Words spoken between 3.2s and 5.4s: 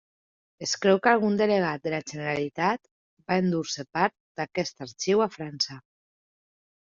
va endur-se part d'aquest arxiu a